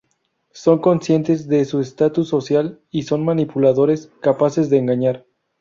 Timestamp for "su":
1.63-1.79